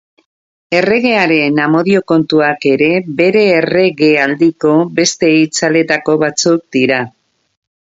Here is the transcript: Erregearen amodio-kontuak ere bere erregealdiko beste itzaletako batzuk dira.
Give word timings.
Erregearen 0.77 1.59
amodio-kontuak 1.65 2.65
ere 2.71 2.89
bere 3.21 3.45
erregealdiko 3.59 4.73
beste 5.03 5.33
itzaletako 5.45 6.19
batzuk 6.27 6.67
dira. 6.81 7.01